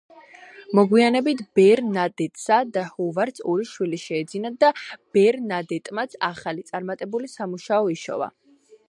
მოგვიანებით 0.77 1.41
ბერნადეტსა 1.57 2.57
და 2.77 2.85
ჰოვარდს 2.95 3.45
ორი 3.53 3.67
შვილი 3.73 3.99
შეეძინათ 4.05 4.57
და 4.65 4.71
ბერნადეტმაც 5.19 6.17
ახალი, 6.31 6.65
წარმატებული 6.73 7.31
სამუშაო 7.35 7.93
იშოვა. 7.99 8.31